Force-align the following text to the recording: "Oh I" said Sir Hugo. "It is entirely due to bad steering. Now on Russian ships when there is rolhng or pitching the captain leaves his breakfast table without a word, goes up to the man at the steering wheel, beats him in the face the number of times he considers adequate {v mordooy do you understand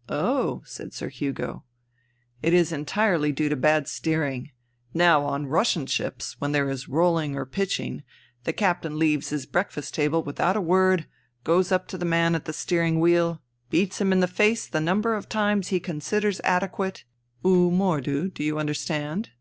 "Oh 0.08 0.60
I" 0.60 0.60
said 0.66 0.94
Sir 0.94 1.10
Hugo. 1.10 1.62
"It 2.40 2.54
is 2.54 2.72
entirely 2.72 3.30
due 3.30 3.50
to 3.50 3.56
bad 3.56 3.86
steering. 3.88 4.52
Now 4.94 5.26
on 5.26 5.48
Russian 5.48 5.84
ships 5.84 6.34
when 6.40 6.52
there 6.52 6.70
is 6.70 6.86
rolhng 6.88 7.34
or 7.34 7.44
pitching 7.44 8.02
the 8.44 8.54
captain 8.54 8.98
leaves 8.98 9.28
his 9.28 9.44
breakfast 9.44 9.92
table 9.92 10.22
without 10.22 10.56
a 10.56 10.62
word, 10.62 11.06
goes 11.44 11.70
up 11.72 11.88
to 11.88 11.98
the 11.98 12.06
man 12.06 12.34
at 12.34 12.46
the 12.46 12.54
steering 12.54 13.00
wheel, 13.00 13.42
beats 13.68 14.00
him 14.00 14.12
in 14.14 14.20
the 14.20 14.26
face 14.28 14.66
the 14.66 14.80
number 14.80 15.14
of 15.14 15.28
times 15.28 15.68
he 15.68 15.78
considers 15.78 16.40
adequate 16.42 17.04
{v 17.42 17.50
mordooy 17.68 18.32
do 18.32 18.42
you 18.42 18.58
understand 18.58 19.32